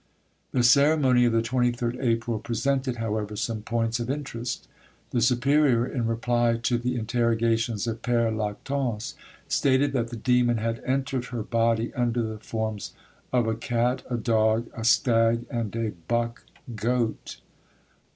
The 0.51 0.63
ceremony 0.63 1.25
of 1.25 1.31
the 1.33 1.43
23rd 1.43 2.01
April 2.03 2.39
presented, 2.39 2.95
however, 2.95 3.35
some 3.35 3.61
points 3.61 3.99
of 3.99 4.09
interest. 4.09 4.67
The 5.11 5.21
superior, 5.21 5.85
in 5.85 6.07
reply 6.07 6.57
to 6.63 6.79
the 6.79 6.95
interrogations 6.95 7.85
of 7.85 8.01
Pere 8.01 8.31
Lactance, 8.31 9.13
stated 9.47 9.93
that 9.93 10.07
the 10.07 10.15
demon 10.15 10.57
had 10.57 10.81
entered 10.87 11.25
her 11.25 11.43
body 11.43 11.93
under 11.93 12.23
the 12.23 12.39
forms 12.39 12.93
of 13.31 13.45
a 13.45 13.53
cat, 13.53 14.01
a 14.09 14.17
dog, 14.17 14.71
a 14.75 14.83
stag, 14.83 15.45
and 15.51 15.75
a 15.75 15.91
buck 16.07 16.45
goat. 16.75 17.37